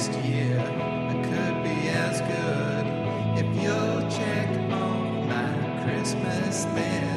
next 0.00 0.18
year 0.24 0.58
I 0.58 1.12
could 1.12 1.62
be 1.62 1.88
as 1.90 2.20
good 2.22 2.86
if 3.36 3.62
you'll 3.62 4.10
check 4.10 4.48
on 4.72 5.28
my 5.28 5.84
Christmas 5.84 6.64
list. 6.74 7.09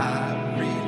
I 0.00 0.56
read. 0.58 0.79